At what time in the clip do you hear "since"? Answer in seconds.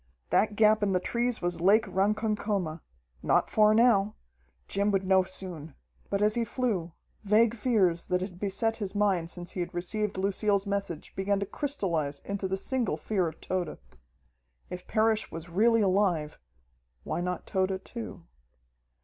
9.29-9.51